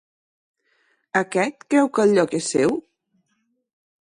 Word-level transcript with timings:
Aquest 1.21 1.67
creu 1.73 1.91
que 1.99 2.07
el 2.07 2.15
lloc 2.19 2.33
és 2.41 2.51
seu? 2.55 2.75